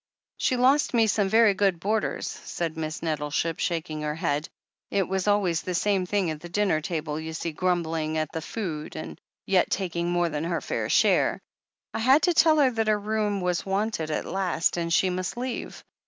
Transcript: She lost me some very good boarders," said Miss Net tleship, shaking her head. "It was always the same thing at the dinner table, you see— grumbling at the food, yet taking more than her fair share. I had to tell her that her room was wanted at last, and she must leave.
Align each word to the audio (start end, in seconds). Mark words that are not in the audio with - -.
She 0.37 0.57
lost 0.57 0.95
me 0.95 1.05
some 1.05 1.29
very 1.29 1.53
good 1.53 1.79
boarders," 1.79 2.25
said 2.25 2.75
Miss 2.75 3.03
Net 3.03 3.19
tleship, 3.19 3.59
shaking 3.59 4.01
her 4.01 4.15
head. 4.15 4.49
"It 4.89 5.07
was 5.07 5.27
always 5.27 5.61
the 5.61 5.75
same 5.75 6.07
thing 6.07 6.31
at 6.31 6.39
the 6.39 6.49
dinner 6.49 6.81
table, 6.81 7.19
you 7.19 7.33
see— 7.33 7.51
grumbling 7.51 8.17
at 8.17 8.31
the 8.31 8.41
food, 8.41 8.95
yet 9.45 9.69
taking 9.69 10.09
more 10.09 10.27
than 10.29 10.45
her 10.45 10.59
fair 10.59 10.89
share. 10.89 11.39
I 11.93 11.99
had 11.99 12.23
to 12.23 12.33
tell 12.33 12.57
her 12.57 12.71
that 12.71 12.87
her 12.87 12.97
room 12.99 13.41
was 13.41 13.63
wanted 13.63 14.09
at 14.09 14.25
last, 14.25 14.75
and 14.75 14.91
she 14.91 15.11
must 15.11 15.37
leave. 15.37 15.83